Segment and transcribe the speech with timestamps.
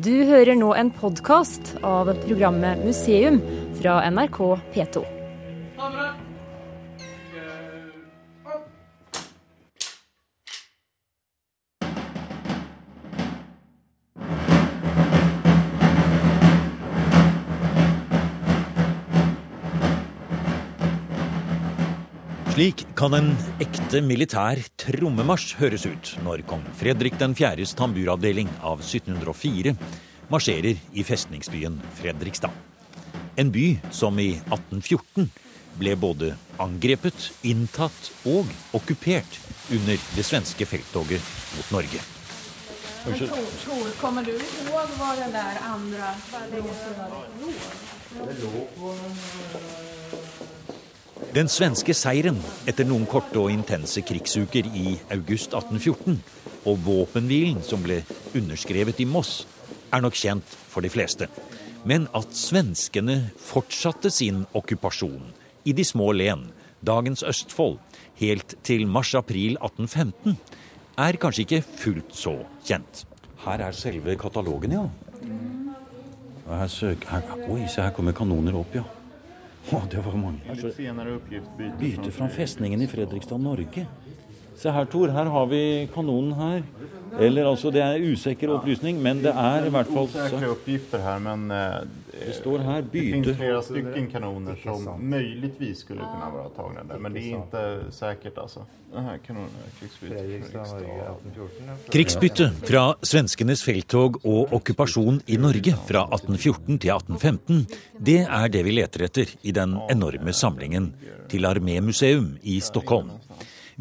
[0.00, 3.42] Du hører nå en podkast av programmet Museum
[3.76, 4.38] fra NRK
[4.72, 5.02] P2.
[22.62, 29.72] Slik kan en ekte militær trommemarsj høres ut når kong Fredrik 4.s tamburavdeling av 1704
[30.30, 32.54] marsjerer i festningsbyen Fredrikstad.
[33.34, 35.26] En by som i 1814
[35.80, 38.46] ble både angrepet, inntatt og
[38.78, 39.40] okkupert
[39.74, 41.98] under det svenske felttoget mot Norge.
[43.02, 43.26] Tor,
[43.66, 46.14] Tor, kommer du ihåg hva den der andre
[51.32, 52.36] Den svenske seieren
[52.68, 56.18] etter noen korte og intense krigsuker i august 1814,
[56.68, 58.02] og våpenhvilen som ble
[58.36, 59.46] underskrevet i Moss,
[59.88, 61.30] er nok kjent for de fleste.
[61.88, 65.32] Men at svenskene fortsatte sin okkupasjon
[65.64, 66.50] i de små len,
[66.84, 67.80] dagens Østfold,
[68.20, 70.36] helt til mars-april 1815,
[71.00, 73.06] er kanskje ikke fullt så kjent.
[73.46, 74.88] Her er selve katalogen, ja.
[76.52, 78.84] Her søker, her, oi, se her kommer kanoner opp, ja.
[79.70, 80.40] Å, det var mange.
[81.78, 83.86] Bytte fra festningen i Fredrikstad, Norge.
[84.56, 85.08] Se her, Tor.
[85.08, 86.62] Her har vi kanonen her.
[87.20, 91.18] Eller altså, det er usikker opplysning, men det er i hvert fall Osäkra uppgifter här
[91.18, 91.84] men eh,
[92.26, 93.12] Det står här det byte.
[93.12, 97.92] finns flera stycken kanoner som möjligtvis skulle kunna vara tagna där men det er ikke
[97.92, 98.38] sikkert.
[98.38, 98.60] altså.
[98.94, 100.42] Den här kanonen är krigsbyte.
[101.92, 107.66] Krigsbytte fra svenskenes felttog og okkupasjon i Norge fra 1814 til 1815,
[107.98, 110.92] det er det vi leter etter i den enorme samlingen
[111.28, 113.10] til Armémuseum i Stockholm.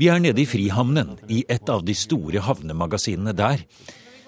[0.02, 3.60] Vi er nede i Frihamnen, i et av de store havnemagasinene der,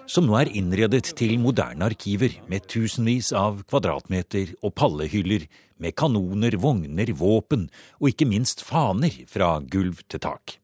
[0.05, 5.47] som nå er innredet til moderne arkiver med tusenvis av kvadratmeter og pallehyller
[5.81, 7.63] med kanoner, vogner, våpen
[7.97, 10.59] og ikke minst faner fra gulv til tak.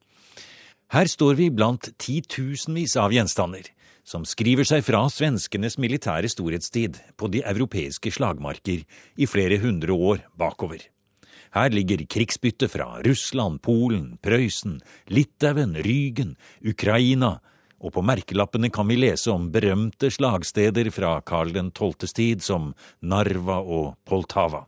[0.93, 3.65] Her står vi blant titusenvis av gjenstander,
[4.05, 8.85] som skriver seg fra svenskenes militære storhetstid på de europeiske slagmarker
[9.17, 10.85] i flere hundre år bakover.
[11.55, 14.79] Her ligger krigsbytte fra Russland, Polen, Prøysen,
[15.09, 17.39] Litauen, Rygen, Ukraina,
[17.79, 23.61] og på merkelappene kan vi lese om berømte slagsteder fra Karl 12.s tid som Narva
[23.63, 24.65] og Poltava.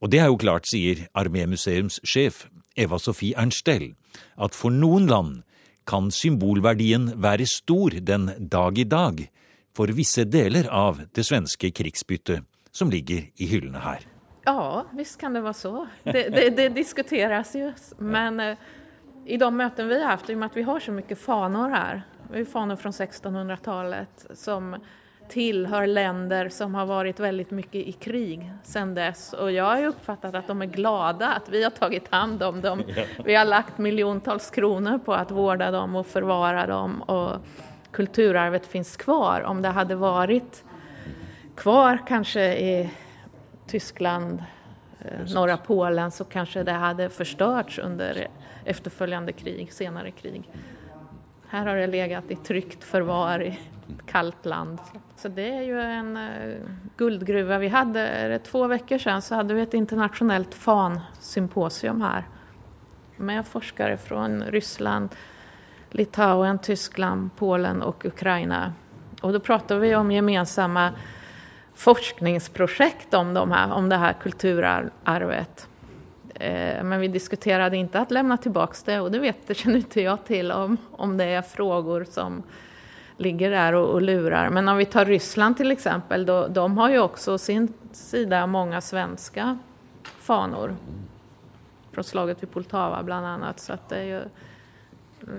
[0.00, 2.46] Og det er jo klart, sier armémuseumssjef
[2.76, 3.92] Eva Sofie Ernstell,
[4.36, 5.42] at for noen land
[5.88, 9.26] kan symbolverdien være stor den dag i dag
[9.76, 14.09] for visse deler av det svenske krigsbyttet som ligger i hyllene her.
[14.44, 15.86] Ja, visst kan det vara så.
[16.02, 17.72] Det, det, det diskuteras ju.
[17.98, 18.56] Men eh,
[19.24, 21.68] i de möten vi har haft, i och med att vi har så mycket fanor
[21.68, 22.02] här,
[22.32, 24.76] vi har fanor från 1600-talet som
[25.28, 29.32] tillhör länder som har varit väldigt mycket i krig sedan dess.
[29.32, 32.82] Och jag har uppfattat att de är glada att vi har tagit hand om dem.
[33.24, 37.02] Vi har lagt miljontals kronor på att vårda dem och förvara dem.
[37.02, 37.36] Och
[37.90, 39.40] kulturarvet finns kvar.
[39.40, 40.64] Om det hade varit
[41.56, 42.90] kvar kanske i
[43.70, 44.44] Tyskland,
[45.00, 48.28] eh, norra Polen så kanske det hade förstörts under
[48.64, 50.50] efterföljande krig, senare krig.
[51.48, 54.78] Här har det legat i tryggt förvar i ett kallt land.
[55.16, 56.56] Så det är ju en eh,
[56.96, 57.58] guldgruva.
[57.58, 62.24] Vi hade, är två veckor sedan så hade vi ett internationellt fansymposium här
[63.16, 65.08] med forskare från Ryssland,
[65.90, 68.72] Litauen, Tyskland, Polen och Ukraina.
[69.20, 70.92] Och då pratar vi om gemensamma
[71.74, 75.68] forskningsprojekt om, de här, om det här kulturarvet.
[76.34, 80.00] Eh, Men vi diskuterade inte att lämna tillbaka det och det vet det känner inte
[80.00, 82.42] jag till om, om det är frågor som
[83.16, 84.50] ligger där och, och lurar.
[84.50, 88.80] Men om vi tar Ryssland till exempel, de har ju också å sin sida många
[88.80, 89.58] svenska
[90.02, 90.76] fanor.
[91.92, 93.60] Från slaget vid Poltava bland annat.
[93.60, 94.18] Så att det ju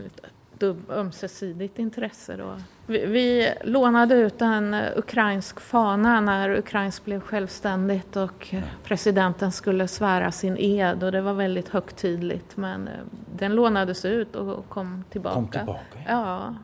[0.05, 0.25] ett
[0.61, 2.55] dubb, ömsesidigt intresse då.
[2.87, 10.31] Vi, vi lånade ut en ukrainsk fana när Ukrains blev självständigt och presidenten skulle svära
[10.31, 12.57] sin ed och det var väldigt högtidligt.
[12.57, 12.93] Men eh,
[13.35, 15.35] den lånades ut och kom tillbaka.
[15.35, 16.55] Kom tillbaka, Ja,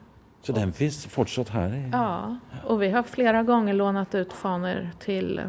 [0.42, 1.90] Så den finns fortsatt her?
[1.92, 2.38] ja.
[2.66, 5.42] Och vi har flera gånger lånat ut fanor till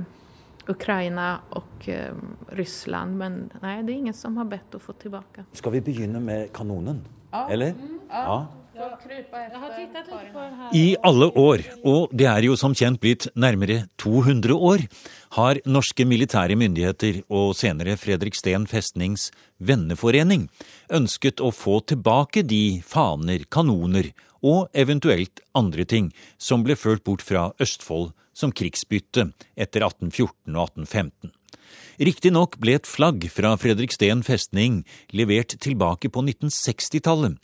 [0.67, 2.15] Ukraina och eh,
[2.49, 3.17] Ryssland.
[3.19, 5.45] Men nej, det är ingen som har bett att få tillbaka.
[5.53, 7.01] Skal vi begynne med kanonen?
[7.33, 7.75] Eller?
[8.09, 8.47] Ja.
[10.73, 14.85] I alle år, og det er jo som kjent blitt nærmere 200 år,
[15.35, 20.47] har norske militære myndigheter og senere Fredriksten festnings venneforening
[20.95, 24.13] ønsket å få tilbake de faner, kanoner
[24.47, 30.71] og eventuelt andre ting som ble ført bort fra Østfold som krigsbytte etter 1814 og
[30.71, 31.35] 1815.
[31.99, 37.39] Riktignok ble et flagg fra Fredriksten festning levert tilbake på 1960-tallet.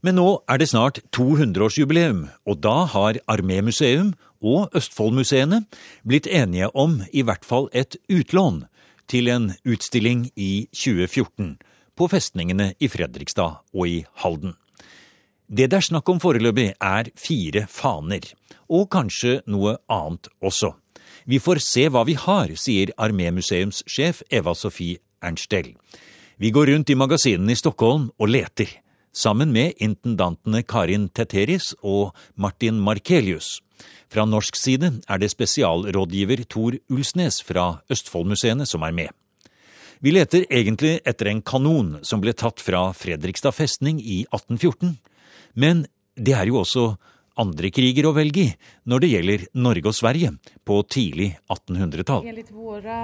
[0.00, 5.64] Men nå er det snart 200-årsjubileum, og da har Armémuseum og Østfoldmuseene
[6.06, 8.62] blitt enige om i hvert fall et utlån
[9.10, 11.56] til en utstilling i 2014
[11.98, 14.54] på festningene i Fredrikstad og i Halden.
[15.48, 18.20] Det det er snakk om foreløpig, er fire faner,
[18.68, 20.74] og kanskje noe annet også.
[21.28, 25.74] Vi får se hva vi har, sier Armémuseumssjef Eva Sofie Ernstell.
[26.40, 28.70] Vi går rundt i magasinene i Stockholm og leter,
[29.12, 33.58] sammen med intendantene Karin Teteris og Martin Markelius.
[34.08, 39.12] Fra norsk side er det spesialrådgiver Tor Ulsnes fra Østfoldmuseene som er med.
[40.00, 44.96] Vi leter egentlig etter en kanon som ble tatt fra Fredrikstad festning i 1814.
[45.60, 45.84] Men
[46.16, 46.94] det er jo også
[47.40, 48.52] andre kriger å velge i
[48.90, 50.32] når det gjelder Norge og Sverige
[50.66, 52.28] på tidlig 1800-tall.
[52.28, 52.98] Enligt våre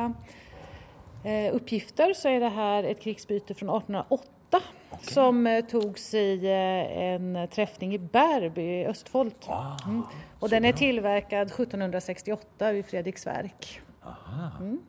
[1.25, 5.13] eh, oppgifter så er det her et krigsbytte fra 1808 okay.
[5.13, 9.37] som eh, togs i eh, en trefning i Bærby i Østfold.
[9.53, 10.03] Ah, mm.
[10.41, 13.71] Og den er tilverket 1768 i Fredriksverk.
[14.05, 14.51] Aha.
[14.61, 14.83] Mm.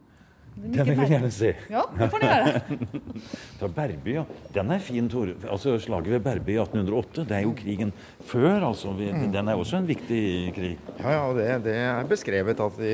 [0.56, 1.50] Den vil jeg gjerne se.
[1.70, 2.60] Ja, det får du gjøre.
[3.60, 4.24] Fra Berby, ja.
[4.56, 5.34] Den er fin, Tor.
[5.52, 7.92] Altså, Slaget ved Berby i 1808, det er jo krigen
[8.26, 8.94] før, altså.
[8.96, 9.26] Mm.
[9.34, 10.22] Den er også en viktig
[10.56, 10.78] krig.
[11.02, 12.94] Ja, ja, det, det er beskrevet at de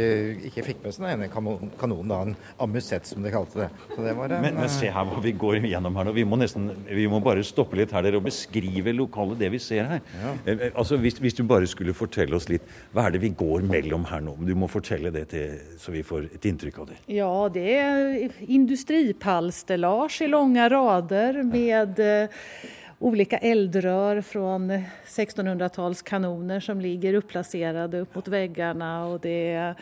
[0.49, 2.35] ikke fikk med seg den ene kanonen, da, en
[2.65, 3.69] amusett som de kalte det.
[3.93, 6.15] det en, men, men, se her hva vi går gjennom her nå.
[6.17, 9.61] Vi må nesten, vi må bare stoppe litt her dere og beskrive lokalet, det vi
[9.61, 10.03] ser her.
[10.17, 10.33] Ja.
[10.45, 12.65] Eh, eh, altså, hvis, hvis, du bare skulle fortelle oss litt,
[12.95, 14.35] hva er det vi går mellom her nå?
[14.41, 16.99] Du må fortelle det til, så vi får et inntrykk av det.
[17.13, 22.29] Ja, det är industripallstellage i långa rader med eh,
[22.99, 24.71] olika eldrör från
[25.05, 29.75] 1600-talskanoner som ligger uppplacerade upp mot väggarna och det är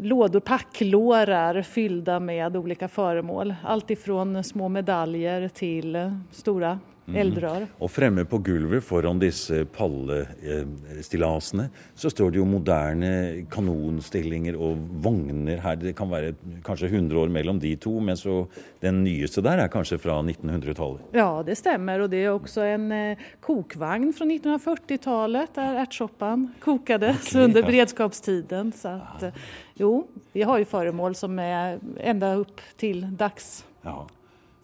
[0.00, 3.54] lådor, packlårar fyllda med olika föremål.
[3.64, 7.32] Allt ifrån små medaljer till stora Mhm.
[7.42, 7.66] Mm.
[7.82, 11.64] Og fremme på gulvet foran disse pallestillasene
[11.98, 13.10] så står det jo moderne
[13.50, 15.76] kanonstillinger og vogner her.
[15.80, 18.46] Det kan være kanskje 100 år mellom de to, men så
[18.84, 21.02] den nyeste der er kanskje fra 1900-tallet?
[21.16, 22.04] Ja, det stemmer.
[22.04, 28.72] Og det er også en eh, kokvogn fra 1940-tallet der ertsoppan kokades okay, under beredskapstiden.
[28.78, 29.52] Så at, eh,
[29.82, 30.06] jo,
[30.36, 33.64] vi har jo foremål som er enda opp til dags.
[33.82, 34.04] Ja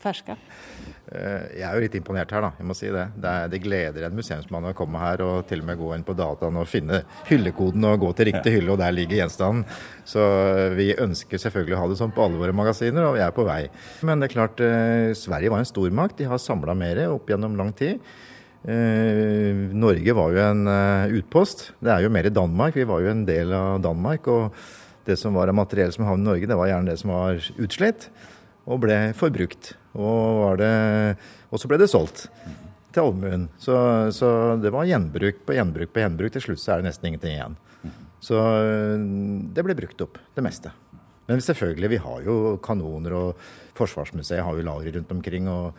[0.03, 0.35] ferske?
[1.09, 2.51] Eh, jeg er jo litt imponert her, da.
[2.59, 3.05] Jeg må si det.
[3.17, 6.07] Det, er, det gleder en museumsmann å komme her og til og med gå inn
[6.07, 9.65] på dataen og finne hyllekoden og gå til riktig hylle, og der ligger gjenstanden.
[10.09, 13.25] Så eh, vi ønsker selvfølgelig å ha det sånn på alle våre magasiner, og vi
[13.25, 13.63] er på vei.
[14.07, 16.19] Men det er klart, eh, Sverige var en stormakt.
[16.21, 18.03] De har samla mer opp gjennom lang tid.
[18.69, 20.71] Norge var jo en
[21.15, 21.63] utpost.
[21.79, 22.75] Det er jo mer i Danmark.
[22.77, 24.27] Vi var jo en del av Danmark.
[24.29, 24.59] og
[25.09, 27.39] det som var av materiell som havnet i Norge, det var gjerne det som var
[27.57, 28.11] utslitt
[28.69, 29.73] og ble forbrukt.
[29.99, 30.63] Og,
[31.51, 32.29] og så ble det solgt
[32.95, 33.49] til allmuen.
[33.61, 33.77] Så,
[34.15, 34.29] så,
[34.63, 36.35] det var gjenbruk på gjenbruk på gjenbruk.
[36.35, 37.59] Til slutt så er det nesten ingenting igjen.
[38.25, 38.39] Så
[39.55, 40.73] det ble brukt opp, det meste.
[41.29, 43.49] Men selvfølgelig, vi har jo kanoner, og
[43.79, 45.49] Forsvarsmuseet har jo lagre rundt omkring.
[45.53, 45.77] Og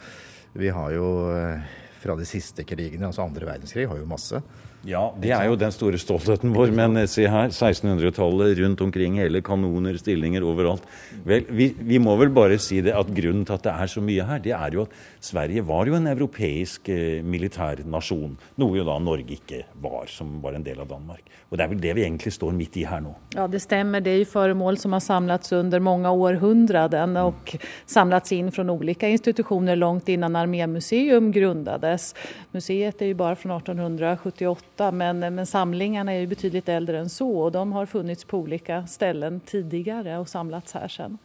[0.60, 1.70] vi har jo eh,
[2.00, 4.40] fra de siste krigene, altså andre verdenskrig, har jo masse.
[4.88, 6.72] Ja, det er jo den store stoltheten vår.
[6.76, 10.86] Men se her, 1600-tallet rundt omkring, hele kanoner, stillinger overalt.
[11.28, 14.04] Vel, vi, vi, må vel bare si det at grunnen til at det er så
[14.04, 14.96] mye her, det er jo at
[15.30, 18.38] Sverige var jo en europeisk eh, militærnasjon.
[18.62, 21.28] Noe jo da Norge ikke var, som var en del av Danmark.
[21.50, 23.12] Og det er vel det vi egentlig står midt i her nå.
[23.36, 24.04] Ja, det stemmer.
[24.06, 27.56] Det er jo foremål som har samlats under mange århundraden og
[27.90, 32.14] samlats inn fra ulike institusjoner langt innan Armémuseum grunnades.
[32.56, 37.10] Museet er jo bare fra 1878 8, men, men samlingarna är ju betydligt äldre än
[37.10, 41.18] så och de har funnits på olika ställen tidigare og samlats her sen.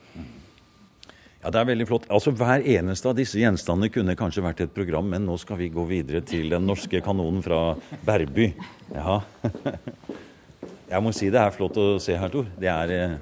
[1.43, 2.07] Ja, Det er veldig flott.
[2.09, 5.69] Altså Hver eneste av disse gjenstandene kunne kanskje vært et program, men nå skal vi
[5.69, 8.55] gå videre til den norske kanonen fra Berby.
[8.95, 9.21] Ja.
[10.95, 12.49] Jeg må si det er flott å se her, Tor.
[12.59, 13.19] Det er eh,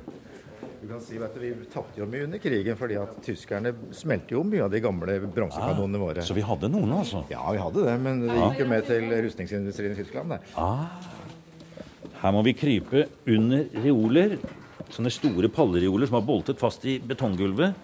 [0.82, 4.42] du kan si at Vi tapte jo mye under krigen, fordi at tyskerne smelte jo
[4.42, 6.24] mye av de gamle bronsekanonene ah, våre.
[6.26, 7.22] Så vi hadde noen, altså?
[7.30, 7.94] Ja, vi hadde det.
[8.02, 10.34] Men det gikk jo med til rustningsindustrien i Tyskland.
[10.34, 10.48] Der.
[10.58, 10.90] Ah.
[12.24, 14.36] Her må vi krype under reoler.
[14.92, 17.78] Sånne store pallereoler som har boltet fast i betonggulvet.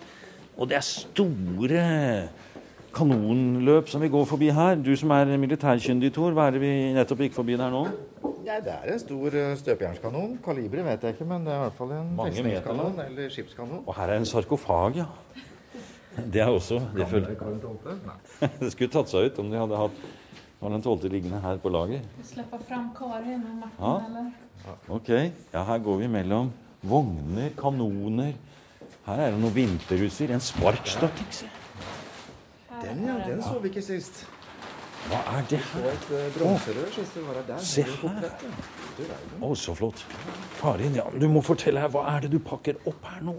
[0.58, 1.86] Og det er store
[2.98, 4.74] kanonløp som vi går forbi her.
[4.82, 7.86] Du som er militærkyndig, Tor, hva er det vi nettopp gikk forbi der nå?
[8.48, 10.38] Ja, det er en stor uh, støpejernskanon.
[10.44, 13.82] Kaliberet vet jeg ikke, men det er i hvert fall en Mange festningskanon eller skipskanon.
[13.84, 15.08] Og her er en sarkofag, ja.
[16.18, 17.04] Det er også det,
[17.38, 17.98] Karl 12.
[18.06, 18.16] Nei.
[18.62, 20.00] det skulle tatt seg ut om de hadde hatt
[20.58, 21.10] Karl den 12.
[21.12, 22.00] liggende her på lager.
[22.26, 23.92] Slippe fram Karin og Martin Ja.
[24.08, 24.32] eller?
[24.96, 25.12] Ok,
[25.52, 26.50] ja, her går vi mellom
[26.82, 28.32] vogner, kanoner.
[29.06, 30.32] Her er det noen vinterhuser.
[30.34, 31.52] En sparkstøtting, se.
[32.82, 34.24] Den, ja, den så vi ikke sist.
[35.08, 35.84] Hva er det her?
[37.48, 38.26] Der Se her.
[39.40, 40.02] Å, så flott.
[40.60, 41.92] Karin, ja, du må fortelle her.
[41.94, 43.36] Hva er det du pakker opp her nå?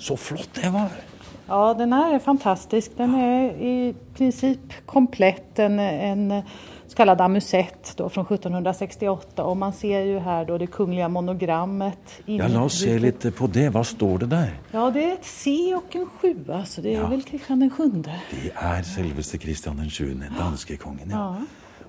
[0.00, 0.92] Så flott det var.
[1.48, 2.94] Ja, den er fantastisk.
[2.98, 3.74] Den er i
[4.14, 5.58] prinsipp komplett.
[5.58, 6.26] En, en
[6.90, 12.20] så kallad amusett då från 1768 och man ser ju här då det kungliga monogrammet.
[12.26, 13.68] Ja, la oss se litt på det.
[13.70, 14.50] Hva står det der?
[14.72, 17.06] Ja, det är ett C och en sjua, så det är Ja.
[17.08, 18.10] väl Kristian den sjunde.
[18.30, 21.10] Det er selveste Kristian den 7., danskekongen.
[21.10, 21.34] Ja.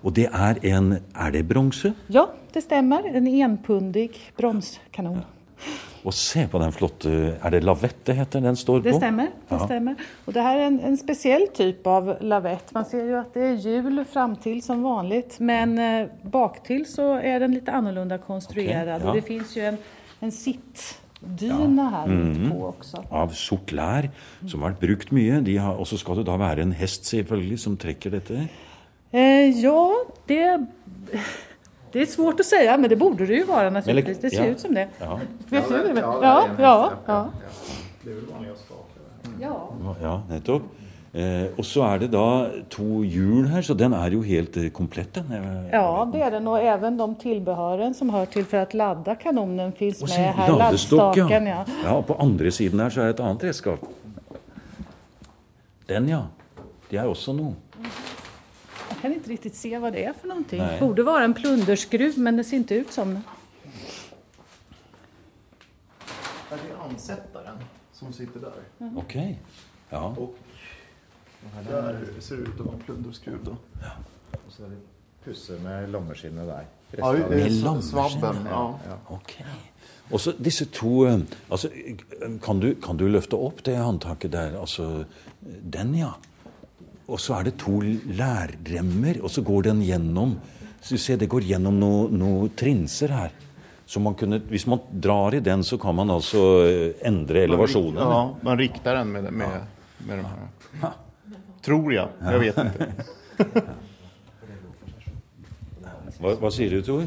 [0.03, 1.93] Og det er en Er det bronse?
[2.07, 3.01] Ja, det stämmer.
[3.15, 5.21] En enpundig bronskanon.
[6.05, 7.11] Og se på den flotte
[7.43, 8.87] Er det lavett det heter den står på?
[8.89, 9.27] Det stemmer.
[9.49, 9.65] Det Ja.
[9.67, 9.95] stemmer.
[10.27, 12.73] Og det her er en, en spesiell typ av lavett.
[12.73, 17.39] Man ser jo at det er hjul framtil som vanligt men eh, bak så er
[17.39, 18.71] den litt annorlunda konstruert.
[18.87, 18.97] Okay, ja.
[19.07, 19.77] Og det fins jo en,
[20.21, 20.97] en her
[21.91, 22.49] här Mm.
[22.49, 23.03] på også.
[23.11, 24.09] Av sort lær,
[24.47, 25.59] som har vært brukt mye.
[25.61, 28.47] Har, og så skal det da være en hest selvfølgelig som trekker dette.
[29.13, 29.93] Eh, ja,
[30.27, 30.67] det,
[31.91, 34.19] det är svårt att säga men det borde det ju vara naturligtvis.
[34.19, 34.51] Det ser ja.
[34.51, 34.87] ut som det.
[34.99, 35.19] Ja,
[35.49, 35.75] Vet du?
[36.21, 36.63] Ja, det?
[39.41, 40.63] Ja, det nettopp.
[41.13, 42.25] Eh, og så er det da
[42.71, 45.33] to hjul her, så den er jo helt eh, komplett, den.
[45.73, 49.73] Ja, det er den Og även de tilbehørene som hører til for å lade kanonen
[49.75, 50.53] fins med her.
[50.55, 51.27] ladestokk, ja.
[51.27, 51.65] Ja.
[51.83, 51.97] ja.
[51.97, 53.83] Og på andre siden her så er det et annet redskap.
[55.89, 56.21] Den, ja.
[56.87, 57.59] Det er også noe.
[59.01, 60.59] Kan inte riktigt se vad det är för någonting.
[60.59, 60.79] Nej.
[60.79, 63.21] Borde vara en plunderskruv men det ser inte ut som det.
[66.51, 67.57] Är det ansättaren
[67.93, 68.97] som sitter där?
[68.97, 69.15] Ok.
[69.89, 70.15] Ja.
[70.17, 70.35] Och
[71.67, 73.55] där ser det ut att vara en plunderskruv då.
[74.45, 74.77] Og så er det
[75.23, 76.65] pusse med lommeskinnet der.
[76.97, 77.63] Ja, Med eh,
[78.49, 78.79] Ja.
[78.87, 78.97] Ja.
[79.07, 79.31] Ok.
[80.11, 81.69] Og så disse to eh, altså,
[82.43, 84.59] kan, du, kan du løfte opp det håndtaket der?
[84.59, 85.05] Altså,
[85.73, 86.11] den, ja.
[87.11, 90.37] Og så er det to lærremmer, og så går den gjennom
[90.81, 93.33] så se, Det går gjennom noen noe trinser her.
[93.85, 97.99] Så man kunne, hvis man drar i den, så kan man altså eh, endre elevasjonen.
[97.99, 99.67] Ja, man riktar den med, med,
[100.07, 100.25] med den
[100.81, 100.95] her.
[101.61, 102.07] Tror jeg.
[102.23, 103.61] Jeg vet ikke.
[106.21, 107.05] Hva, hva sier du, Tor?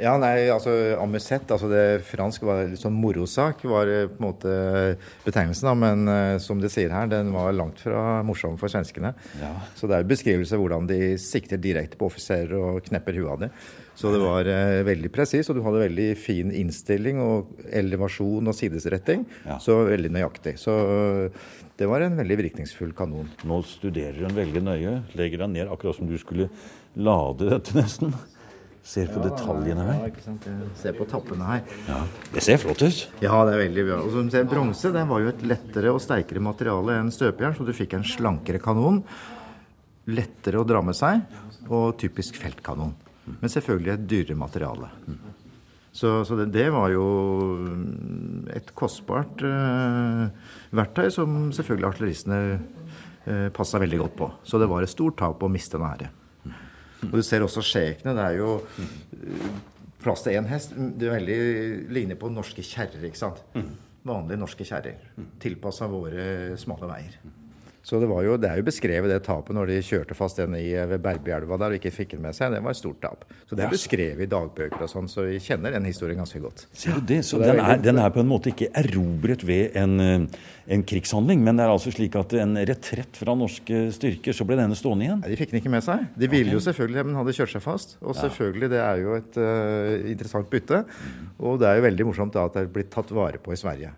[0.00, 4.26] Ja, nei, altså amusett, altså det fransk var litt sånn morosak, var eh, på en
[4.26, 4.54] måte
[5.26, 9.12] betegnelsen, da, men eh, som de sier her, den var langt fra morsom for svenskene.
[9.42, 9.52] Ja.
[9.76, 13.44] Så det er beskrivelse av hvordan de sikter direkte på offiserer og knepper huet av
[13.44, 13.54] dem.
[14.00, 18.56] Så det var eh, veldig presis, og du hadde veldig fin innstilling og elevasjon og
[18.56, 19.26] sidesretting.
[19.44, 19.58] Ja.
[19.60, 20.54] Så veldig nøyaktig.
[20.62, 21.42] Så eh,
[21.76, 23.28] det var en veldig virkningsfull kanon.
[23.44, 24.94] Nå studerer hun veldig nøye.
[25.20, 26.48] Legger den ned akkurat som du skulle
[26.96, 28.16] lade dette, nesten.
[28.86, 29.98] Ser på detaljene her.
[30.00, 30.46] Ja, ikke sant?
[30.80, 31.74] Se på tappene her.
[31.86, 31.98] Ja,
[32.32, 33.02] Det ser flott ut.
[33.22, 33.98] Ja, det er veldig bra.
[34.06, 37.54] Og som du ser, Bronse det var jo et lettere og sterkere materiale enn støpejern,
[37.58, 39.02] så du fikk en slankere kanon.
[40.10, 41.20] Lettere å dra med seg,
[41.68, 42.96] og typisk feltkanon.
[43.30, 44.88] Men selvfølgelig et dyrere materiale.
[45.92, 47.04] Så, så det, det var jo
[47.58, 54.30] mm, et kostbart eh, verktøy som selvfølgelig artilleristene eh, passa veldig godt på.
[54.46, 56.10] Så det var et stort tap å miste en ære.
[57.08, 58.14] Og du ser også skjekene.
[58.16, 59.50] Det er jo eh,
[60.02, 60.74] plass til én hest.
[60.76, 61.40] Det er veldig
[61.96, 63.42] ligner på norske kjerrer, ikke sant.
[64.06, 65.00] Vanlige norske kjerrer.
[65.42, 67.18] Tilpassa våre smale veier.
[67.90, 70.52] Så det, var jo, det er jo beskrevet det tapet når de kjørte fast den
[70.54, 72.52] i, ved Berbjelva der og ikke fikk den med seg.
[72.54, 73.24] Det var et stort tap.
[73.50, 76.68] Så det er beskrevet i dagbøker og sånn, så vi kjenner den historien ganske godt.
[76.70, 77.24] Ser du det?
[77.26, 79.96] Så, Så det er den, er, den er på en måte ikke erobret ved en,
[80.04, 80.44] eh,
[80.76, 84.60] en krigshandling, men det er altså slik at en retrett fra norske styrker, så ble
[84.60, 85.24] denne stående igjen.
[85.24, 86.04] Nei, De fikk den ikke med seg.
[86.14, 87.96] De ville jo selvfølgelig, men hadde kjørt seg fast.
[88.04, 90.84] Og selvfølgelig, det er jo et uh, interessant bytte.
[91.42, 93.58] Og det er jo veldig morsomt da at det er blitt tatt vare på i
[93.58, 93.90] Sverige.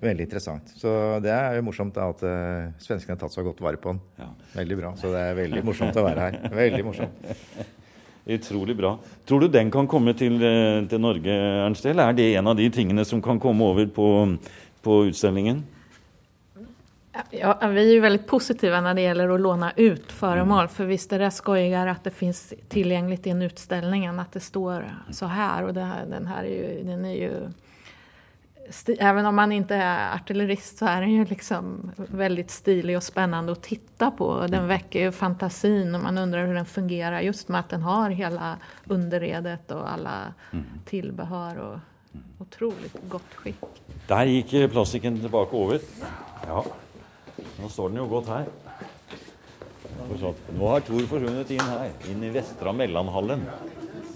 [0.00, 0.70] Veldig interessant.
[0.80, 0.90] Så
[1.20, 4.00] det er jo morsomt da at uh, svenskene har tatt så godt vare på den.
[4.20, 4.30] Ja.
[4.54, 4.94] Veldig bra.
[4.96, 6.38] Så det er veldig morsomt å være her.
[6.56, 7.26] Veldig morsomt.
[8.36, 8.94] Utrolig bra.
[9.28, 11.34] Tror du den kan komme til, eh, til Norge,
[11.66, 11.86] Ernst?
[11.86, 14.08] Eller er det en av de tingene som kan komme over på,
[14.84, 15.64] på utstillingen?
[17.34, 20.68] Ja, vi er jo veldig positive når det gjelder å låne ut föremål.
[20.68, 25.26] For visst är det at det finnes tilgjengelig i en utstilling att det står så
[25.26, 25.64] her.
[25.64, 27.52] Og det den her er jo, den er ju
[28.98, 33.52] även om man inte är artillerist så är den ju liksom väldigt stilig och spännande
[33.52, 34.46] att titta på.
[34.46, 38.10] Den väcker ju fantasin och man undrar hur den fungerar just med att den har
[38.10, 40.34] hela underredet och alla
[40.84, 41.78] tilbehør tillbehör och
[42.38, 42.96] otroligt
[43.34, 43.56] skikk.
[43.60, 43.82] skick.
[44.08, 45.80] Der gikk plastikken tilbake over.
[46.46, 46.64] Ja.
[47.60, 48.46] Nå står den jo godt her.
[50.58, 53.44] Nå har Tor forsvunnet inn her, inn i Vestra Mellanhallen.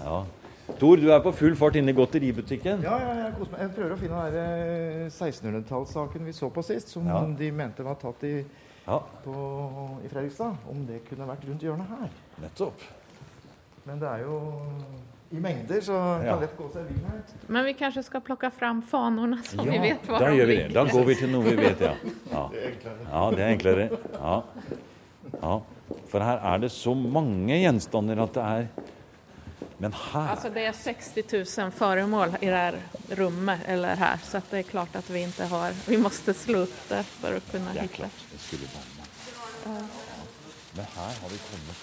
[0.03, 0.25] Ja.
[0.65, 2.81] Tor, du er på full fart inne i godteributikken.
[2.83, 7.05] Ja, ja jeg, jeg, prøver å finne den 1600-tallssaken eh, vi så på sist, som
[7.09, 7.21] ja.
[7.37, 8.35] de mente var tatt i,
[8.87, 8.99] ja.
[9.23, 9.35] på,
[10.01, 10.57] i Fredrikstad.
[10.71, 12.15] Om det kunne vært rundt hjørnet her.
[12.41, 12.87] Nettopp.
[13.85, 14.39] Men det er jo
[15.35, 16.31] i mengder, så ja.
[16.31, 17.21] kan lett gå seg vill her.
[17.51, 20.57] Men vi kanskje skal plukke fram fanene, så ja, vi vet hva de gjør vi
[20.63, 20.67] det.
[20.73, 21.93] Da går vi til noe vi vet, ja.
[22.35, 22.43] ja.
[23.05, 23.87] Ja, det er enklere.
[24.17, 24.35] Ja.
[25.37, 25.55] ja.
[26.09, 28.84] For her er det så mange gjenstander at det er
[29.77, 34.63] men her altså, Det er 60 000 foremål i dette rommet, eller her, så det
[34.63, 38.09] er klart at vi ikke har Vi må slå opp det for å kunne hitte.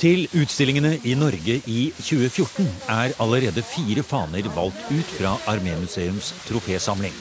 [0.00, 7.14] Til utstillingene i Norge i 2014 er allerede fire faner valgt ut fra Armémuseums trofésamling.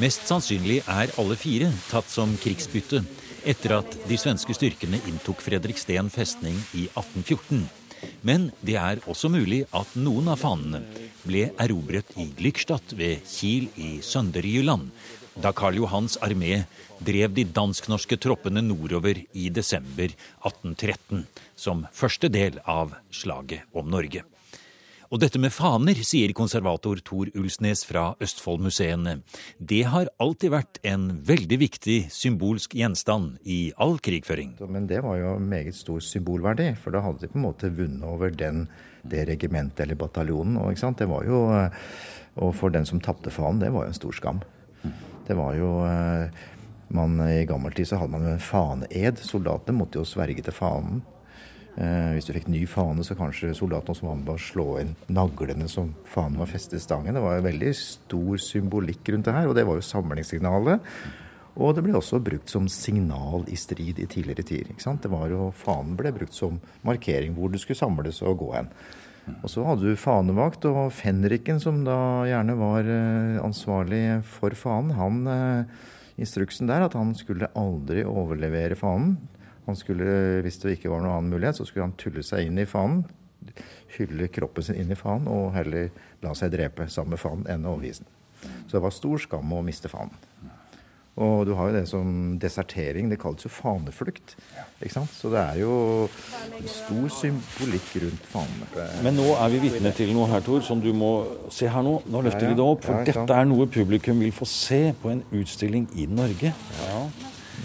[0.00, 3.02] Mest sannsynlig er alle fire tatt som krigsbytte
[3.48, 7.79] etter at de svenske styrkene inntok Fredriksten festning i 1814.
[8.26, 10.82] Men det er også mulig at noen av fanene
[11.24, 14.90] ble erobret i Glykstadt ved Kiel i Sønderjylland,
[15.40, 16.64] da Karl Johans armé
[17.00, 21.24] drev de dansk-norske troppene nordover i desember 1813,
[21.56, 24.26] som første del av slaget om Norge.
[25.10, 29.16] Og dette med faner, sier konservator Tor Ulsnes fra Østfoldmuseene,
[29.58, 34.52] det har alltid vært en veldig viktig symbolsk gjenstand i all krigføring.
[34.70, 38.06] Men det var jo meget stor symbolverdi, for da hadde de på en måte vunnet
[38.06, 38.68] over den,
[39.02, 40.60] det regimentet eller bataljonen.
[40.62, 41.42] Og, det var jo,
[42.46, 44.44] og for den som tapte fanen, det var jo en stor skam.
[45.26, 45.72] Det var jo
[46.94, 49.18] man, I gammel tid så hadde man en faneed.
[49.26, 51.02] Soldatene måtte jo sverge til fanen.
[51.80, 55.68] Eh, hvis du fikk ny fane, så kanskje soldatene også med å slå inn naglene
[55.70, 57.16] som fanen var festet stangen.
[57.16, 60.90] Det var en veldig stor symbolikk rundt det her, og det var jo samlingssignalet.
[61.60, 64.74] Og det ble også brukt som signal i strid i tidligere tider.
[64.74, 65.02] ikke sant?
[65.02, 68.68] Det var jo, Fanen ble brukt som markering hvor du skulle samles og gå hen.
[69.40, 74.04] Og så hadde du fanevakt, og fenriken, som da gjerne var eh, ansvarlig
[74.36, 75.88] for fanen, han eh,
[76.20, 79.14] Instruksen der at han skulle aldri overlevere fanen
[79.70, 80.12] han skulle,
[80.44, 83.04] hvis det ikke var noen annen mulighet, så skulle han tulle seg inn i fanen,
[83.96, 85.88] hylle kroppen sin inn i fanen og heller
[86.22, 88.10] la seg drepe sammen med fanen enn å overgi den.
[88.66, 90.16] Så det var stor skam å miste fanen.
[91.20, 93.10] Og du har jo det som desertering.
[93.10, 94.36] Det kalles jo faneflukt.
[94.80, 95.10] ikke sant?
[95.12, 96.08] Så det er jo
[96.70, 98.86] stor symbolikk rundt fanene.
[99.04, 101.10] Men nå er vi vitne til noe her, Tor, som du må
[101.52, 101.98] se her nå.
[102.08, 102.86] Nå løfter vi det opp.
[102.86, 106.54] For dette er noe publikum vil få se på en utstilling i Norge.
[106.86, 107.02] Ja.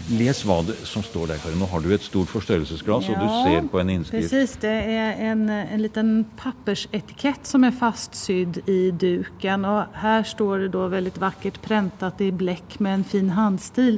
[0.05, 1.57] Les hva det som står der, Karin.
[1.57, 4.29] Nå har du et stort forstørrelsesglass, ja, og du ser på en innskrift.
[4.29, 9.65] Precis, det er en, en liten pappersetikett som er fastsydd i duken.
[9.65, 13.97] Og her står det da veldig vakkert prentet i blekk med en fin handstil.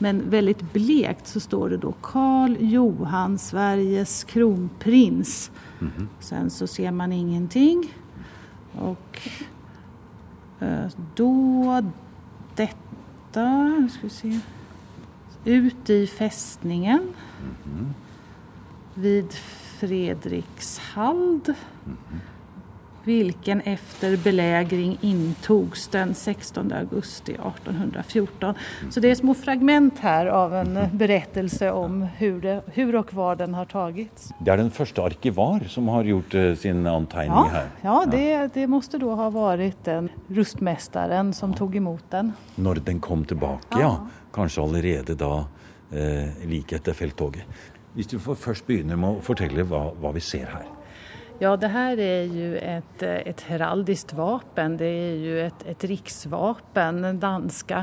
[0.00, 5.50] Men veldig blekt så står det da Karl Johan, Sveriges kronprins.
[5.80, 6.06] Mm -hmm.
[6.20, 7.90] Sen så ser man ingenting.
[8.78, 9.18] Og
[10.60, 11.82] eh, da
[12.56, 12.78] dette
[13.88, 14.59] Skal vi se
[15.44, 17.00] ut i fästningen
[17.64, 17.94] mm.
[18.94, 19.32] vid
[19.78, 21.54] Fredrikshald.
[21.86, 21.98] Mm.
[23.04, 28.54] Vilken efter belägring intogs den 16 augusti 1814.
[28.90, 33.36] Så det är små fragment här av en berättelse om hur, det, hur och var
[33.36, 34.32] den har tagits.
[34.38, 37.66] Det är den första arkivar som har gjort eh, sin anteckning ja, här?
[37.82, 42.32] Ja, det, det, måste då ha varit den rustmästaren som tog imot den.
[42.56, 44.06] Når den kom tilbake, ja.
[44.32, 45.44] kanskje allerede da
[45.90, 47.62] eh, like etter felttoget.
[47.94, 50.68] Hvis du først begynner med å fortelle hva, hva vi ser her.
[51.40, 54.74] Ja, det her er jo et, et heraldisk vapen.
[54.76, 57.78] Det er jo et, et riksvapen, danske.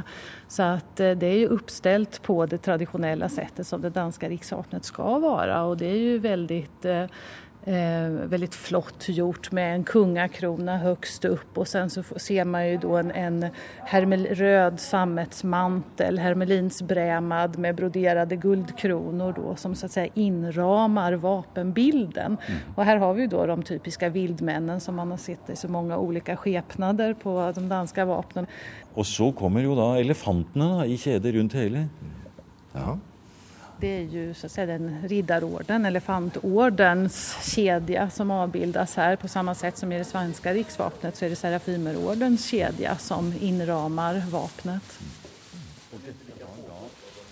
[0.48, 4.86] Så att eh, det er jo oppstilt på det tradisjonelle settet som det danske riksvapnet
[4.86, 5.58] skal være.
[5.66, 7.26] Og det er jo veldig eh,
[7.68, 12.78] Eh, väldigt flott gjort med en kungakrona högst upp och sen så ser man ju
[12.78, 13.46] då en, en
[13.80, 22.38] hermel, röd sammetsmantel, hermelinsbrämad med broderade guldkronor då som så att säga inramar vapenbilden.
[22.48, 22.60] Mm.
[22.76, 25.68] Och här har vi jo då de typiska vildmännen som man har sett i så
[25.68, 28.48] många olika skepnader på de danska vapnen.
[28.94, 31.86] Och så kommer ju då da, i kedjor runt hela.
[32.74, 33.00] Ja.
[33.80, 39.16] Det är ju så att säga den riddarorden, elefantordens kedja som avbildas här.
[39.16, 44.24] På samma sätt som i det svenska riksvapnet så är det Serafimerordens kedja som inramar
[44.32, 45.00] vapnet.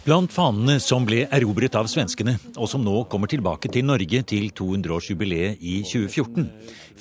[0.05, 4.51] Blant fanene som ble erobret av svenskene, og som nå kommer tilbake til Norge til
[4.53, 6.45] 200-årsjubileet i 2014,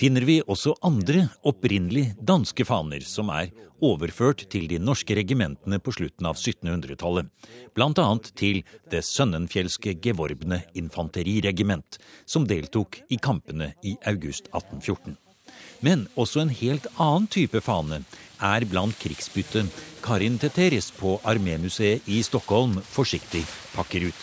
[0.01, 3.51] finner vi også andre opprinnelig danske faner som er
[3.85, 7.29] overført til de norske regimentene på slutten av 1700-tallet,
[7.77, 8.07] bl.a.
[8.41, 15.19] til det sønnenfjelske Gevorbne infanteriregiment, som deltok i kampene i august 1814.
[15.85, 18.01] Men også en helt annen type fane
[18.41, 23.43] er blant krigsbyttet Karin Teteris på Armémuseet i Stockholm forsiktig
[23.75, 24.23] pakker ut.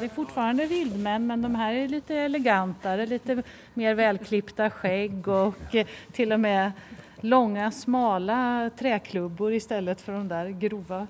[0.00, 3.42] Det är fortfarande vildmän men de här är lite elegantare, lite
[3.74, 6.72] mer välklippta skägg och til till och med
[7.20, 11.06] långa smala träklubbor istället för de där grova.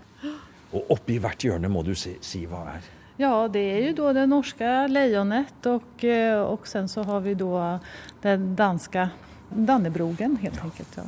[0.73, 2.96] Og oppi hvert hjørne må du si, si hva er.
[3.17, 7.79] Ja, det er jo da det norske lejonet og, og sen så har vi da
[8.23, 9.09] den danske
[9.49, 10.97] Dannebrogen helt enkelt.
[10.97, 11.05] Ja.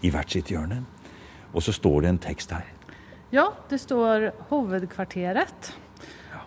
[0.00, 0.82] I hvert sitt hjørne.
[1.52, 2.66] Og så står det en tekst her.
[3.30, 5.72] ja, det står 'Hovedkvarteret'.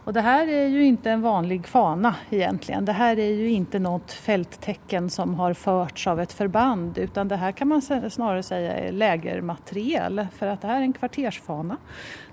[0.06, 2.86] Och det här är ju inte en vanlig fana egentligen.
[2.86, 7.36] Det här är ju inte något fälttecken som har förts av ett förband utan det
[7.36, 11.78] här kan man snarere snarare säga är lägermateriel för att det här är en kvartersfana.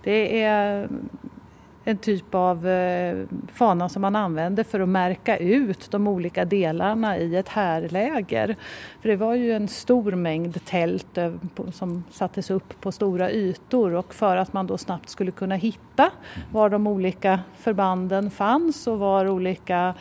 [0.03, 0.89] Det är
[1.85, 7.19] en typ av eh, fana som man använde för att märka ut de olika delarna
[7.19, 8.57] i ett härläger.
[9.01, 11.33] För det var ju en stor mängd tält eh,
[11.73, 16.11] som sattes upp på stora ytor och för att man då snabbt skulle kunna hitta
[16.53, 19.95] var de olika förbanden fanns och var olika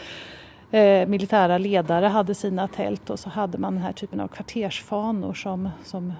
[0.72, 5.34] eh, militära ledare hade sina tält och så hade man den här typen av kvartersfanor
[5.34, 6.14] som, som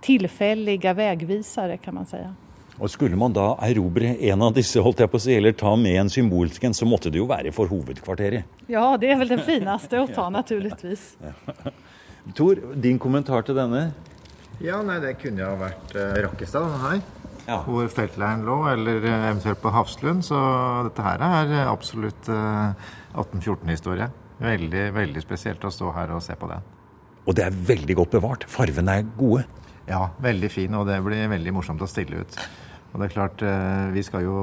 [0.00, 2.34] tillfälliga vägvisare kan man säga.
[2.80, 5.74] Og skulle man da erobre en av disse, holdt jeg på å si, eller ta
[5.76, 8.60] med en symbolsk en, så måtte det jo være for hovedkvarteret.
[8.72, 11.10] Ja, det er vel den fineste å ta naturligvis.
[12.38, 13.90] Tor, din kommentar til denne?
[14.64, 17.02] Ja, nei, det kunne jo ha vært eh, Rakkestad, denne her.
[17.46, 17.58] Ja.
[17.66, 20.24] Hvor feltleiren lå, eller eh, eventuelt på Hafslund.
[20.24, 20.40] Så
[20.88, 24.08] dette her er eh, absolutt eh, 1814-historie.
[24.40, 26.64] Veldig, veldig spesielt å stå her og se på den.
[27.28, 28.48] Og det er veldig godt bevart.
[28.48, 29.44] Farvene er gode.
[29.90, 32.40] Ja, veldig fin, og det blir veldig morsomt å stille ut.
[32.90, 34.36] Og det er klart, eh, vi skal jo,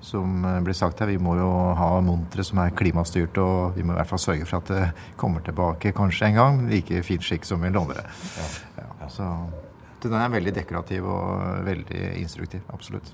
[0.00, 3.84] som eh, blir sagt her, vi må jo ha montre som er klimastyrt, og vi
[3.84, 7.24] må i hvert fall sørge for at det kommer tilbake kanskje en gang, like fin
[7.24, 8.06] skikk som vi låner det.
[8.80, 9.32] Ja, så
[10.00, 13.12] den er veldig dekorativ og veldig instruktiv, absolutt.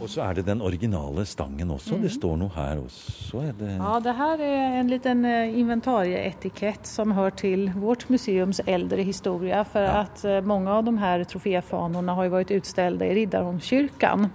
[0.00, 1.98] Og så er det den originale stangen også.
[2.00, 3.42] Det står noe her også.
[3.58, 3.70] Det...
[3.76, 9.60] Ja, det her er en liten inventarietikett som hører til vårt museums eldre historie.
[9.68, 10.04] For ja.
[10.06, 14.30] at mange av de her troféfanene har jo vært utstilt i Riddarholmskirken.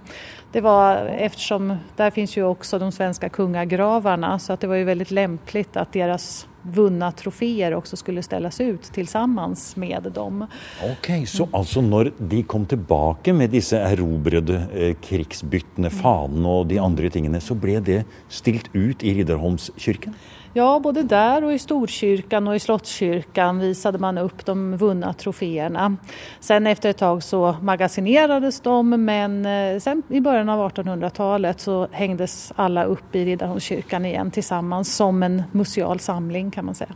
[0.54, 4.86] Det var eftersom der fins jo også de svenske kungagravarna så att det var jo
[4.86, 10.44] veldig lempelig at deras vunna troféer også skulle stilles ut tillsammans med dem.
[10.90, 16.80] Ok, Så altså når de kom tilbake med disse erobrede eh, krigsbyttene, fanene og de
[16.82, 20.16] andre tingene, så ble det stilt ut i Riddarholmskirken?
[20.56, 25.96] Ja, både der och i Storkyrkan och i Slottskyrkan visade man upp de vunna troféerna.
[26.40, 31.88] Sen efter ett tag så magasinerades de men eh, sen i början av 1800-talet så
[31.92, 36.94] hängdes alla upp i Riddarholmskyrkan igen tillsammans som en museal samling kan man säga.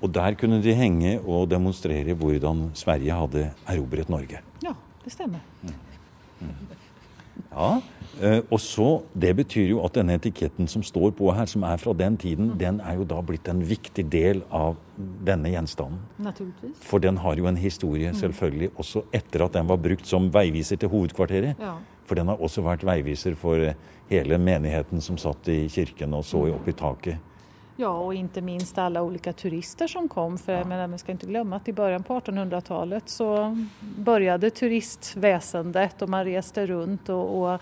[0.00, 4.40] Og der kunne de henge og demonstrere hvordan Sverige hadde erobret Norge.
[4.62, 5.40] Ja, det stämmer.
[7.50, 7.80] Ja,
[8.22, 11.76] eh, og så, Det betyr jo at denne etiketten som står på her, som er
[11.76, 14.76] fra den tiden, den er jo da blitt en viktig del av
[15.24, 15.98] denne gjenstanden.
[16.18, 16.76] Naturligvis.
[16.82, 20.76] For den har jo en historie, selvfølgelig, også etter at den var brukt som veiviser
[20.76, 21.56] til hovedkvarteret.
[21.58, 21.76] Ja.
[22.06, 23.74] For den har også vært veiviser for eh,
[24.10, 27.18] hele menigheten som satt i kirken og så opp i taket.
[27.78, 30.34] Ja, og ikke minst alle ulike turister som kom.
[30.40, 36.02] For men, vi skal ikke glemme at att i begynnelsen på 1800-tallet så begynte turistvesenet,
[36.02, 37.08] og man reste rundt.
[37.08, 37.60] Og, og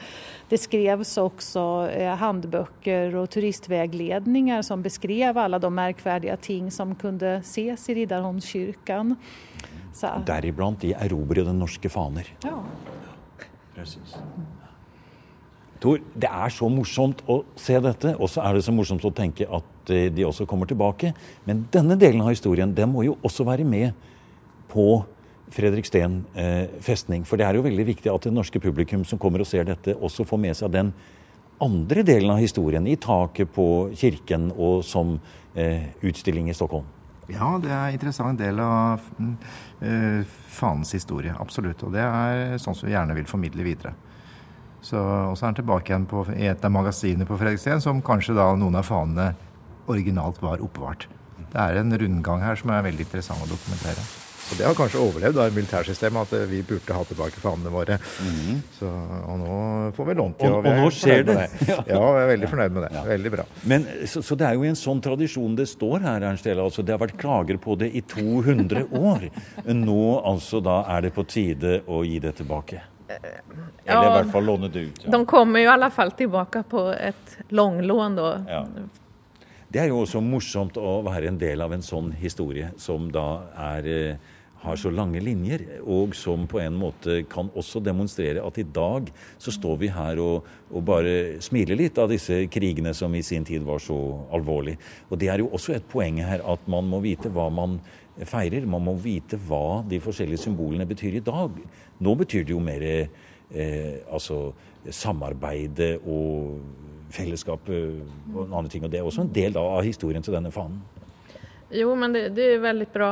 [0.49, 7.43] det skrevs også eh, håndbøker og turistveiledninger som beskrev alle de merkverdige ting som kunne
[7.45, 9.17] ses i Riddarholmskirken.
[10.27, 12.33] Deriblant de erobrede norske faner.
[12.45, 12.59] ja.
[13.77, 14.17] Precis.
[15.81, 19.13] Tor, det er så morsomt å se dette, og så er det så morsomt å
[19.13, 21.13] tenke at eh, de også kommer tilbake.
[21.47, 23.93] Men denne delen av historien den må jo også være med
[24.73, 25.05] på
[25.55, 27.25] Fredriksten eh, festning.
[27.27, 29.95] For det er jo veldig viktig at det norske publikum som kommer og ser dette,
[29.95, 30.91] også får med seg den
[31.63, 35.17] andre delen av historien i taket på kirken og som
[35.55, 36.89] eh, utstilling i Stockholm.
[37.31, 41.33] Ja, det er en interessant del av uh, fanens historie.
[41.35, 41.81] Absolutt.
[41.83, 43.97] Og det er sånn som vi gjerne vil formidle videre.
[44.79, 47.99] Så, og så er han tilbake igjen på, i et av magasinene på Fredriksten, som
[48.05, 49.33] kanskje da noen av fanene
[49.93, 51.09] originalt var oppbevart.
[51.53, 54.05] Det er en rundgang her som er veldig interessant å dokumentere.
[54.47, 57.97] Og det har kanskje overlevd av militærsystemet, at vi burde ha tilbake fanene våre.
[58.23, 58.61] Mm.
[58.77, 59.57] Så, og nå
[59.97, 60.53] får vi lånt dem.
[60.55, 61.37] Og, og, nå skjer det.
[61.41, 61.79] det.
[61.91, 62.91] Ja, jeg er veldig fornøyd med det.
[62.95, 63.03] Ja.
[63.09, 63.47] Veldig bra.
[63.73, 66.67] Men, så, så, det er jo en sånn tradisjon det står her, Ernst Ela.
[66.69, 69.27] Altså, det har vært klager på det i 200 år.
[69.67, 72.85] Nå altså da er det på tide å gi det tilbake.
[73.17, 75.03] Eller i hvert fall låne det ut.
[75.07, 75.11] Ja.
[75.17, 78.31] De kommer jo i alle fall tilbake på et langlån da.
[78.51, 78.63] Ja.
[79.73, 83.27] Det er jo også morsomt å være en del av en sånn historie som da
[83.75, 84.35] er eh,
[84.67, 89.11] har så lange linjer, og som på en måte kan også demonstrere at i dag
[89.43, 91.13] så står vi her og, og bare
[91.45, 93.99] smiler litt av disse krigene som i sin tid var så
[94.35, 94.81] alvorlige.
[95.11, 97.79] Og det er jo også et poeng her at man må vite hva man
[98.25, 98.67] feirer.
[98.67, 101.61] Man må vite hva de forskjellige symbolene betyr i dag.
[102.01, 104.51] Nå betyr det jo mer eh, altså
[104.91, 106.86] samarbeide og
[107.17, 108.85] fellesskap og andre ting.
[108.85, 110.79] Og det er også en del av historien til denne fanen.
[111.75, 113.11] Jo, men det, det er veldig bra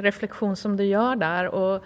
[0.00, 1.52] refleksjon som du gjør der.
[1.52, 1.84] og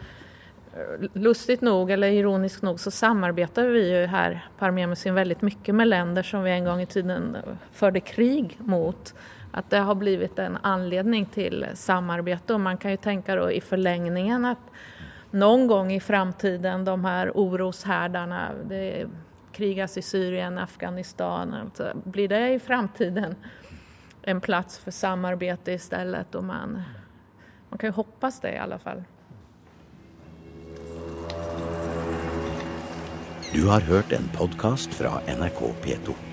[1.12, 5.88] lustig nok, eller ironisk nok, så samarbeider vi jo her på Armémuseet veldig mye med
[5.88, 7.36] länder som vi en gang i tiden
[7.72, 9.12] førte krig mot.
[9.52, 12.50] At det har blivit en anledning til samarbeid.
[12.52, 14.58] Og man kan jo tenke då i forlengningen at
[15.30, 18.52] noen gang i framtiden de her oroshärdarna,
[19.58, 23.34] det krigas i Syrien, Afghanistan, alltså, blir det i framtiden
[24.22, 26.82] en plats för samarbete istället och man
[27.70, 29.02] man kan ju hoppas det i alla fall.
[33.52, 36.27] Du har hørt en podkast fra NRK P2.